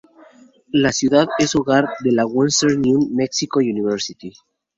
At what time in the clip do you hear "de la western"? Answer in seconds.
1.99-2.81